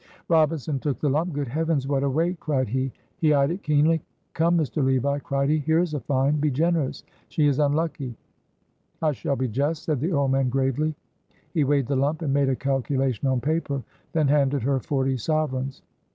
Robinson 0.29 0.79
took 0.79 0.99
the 0.99 1.11
lump. 1.11 1.31
"Good 1.31 1.47
heavens! 1.49 1.87
what 1.87 2.01
a 2.01 2.09
weight!" 2.09 2.39
cried 2.39 2.67
he. 2.69 2.91
He 3.17 3.35
eyed 3.35 3.51
it 3.51 3.61
keenly. 3.61 4.01
"Come, 4.33 4.57
Mr. 4.57 4.83
Levi," 4.83 5.19
cried 5.19 5.47
he, 5.49 5.59
"here 5.59 5.77
is 5.77 5.93
a 5.93 5.99
find; 5.99 6.41
be 6.41 6.49
generous. 6.49 7.03
She 7.29 7.45
is 7.45 7.59
unlucky." 7.59 8.15
"I 9.03 9.11
shall 9.11 9.35
be 9.35 9.47
just," 9.47 9.83
said 9.83 9.99
the 9.99 10.11
old 10.11 10.31
man 10.31 10.49
gravely. 10.49 10.95
He 11.53 11.63
weighed 11.65 11.85
the 11.85 11.95
lump 11.97 12.23
and 12.23 12.33
made 12.33 12.49
a 12.49 12.55
calculation 12.55 13.27
on 13.27 13.41
paper, 13.41 13.83
then 14.11 14.27
handed 14.27 14.63
her 14.63 14.79
forty 14.79 15.17
sovereigns. 15.17 15.83